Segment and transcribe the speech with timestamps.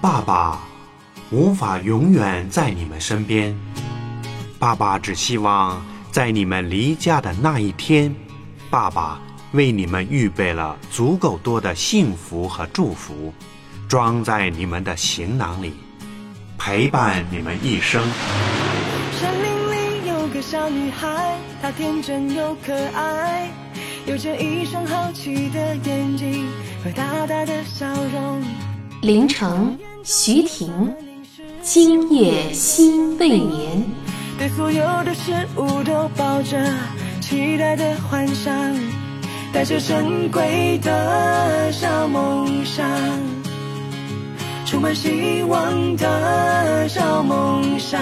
[0.00, 0.58] 爸爸
[1.30, 3.54] 无法永远在你们身边，
[4.58, 8.14] 爸爸只希望在你们离家的那一天，
[8.70, 9.20] 爸爸
[9.52, 13.30] 为你们预备了足够多的幸福和祝福，
[13.88, 15.74] 装在你们的行囊里，
[16.56, 18.02] 陪伴你们一生。
[19.20, 23.50] 森林里有个小女孩，她天真又可爱，
[24.06, 26.48] 有着一双好奇的眼睛
[26.82, 28.42] 和大大的笑容。
[29.02, 30.94] 凌晨，徐婷，
[31.62, 33.84] 今夜心未眠。
[34.38, 36.58] 对所有的事物都抱着
[37.20, 38.74] 期待的幻想，
[39.52, 42.88] 带着珍贵的小梦想，
[44.64, 48.00] 充满希望的小梦想。